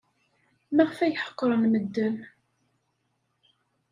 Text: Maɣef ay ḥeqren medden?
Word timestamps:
Maɣef 0.75 0.97
ay 1.05 1.15
ḥeqren 1.23 1.61
medden? 1.71 2.17